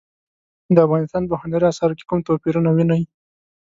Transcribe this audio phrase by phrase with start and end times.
[0.75, 3.03] د افغانستان په هنري اثارو کې کوم توپیرونه وینئ؟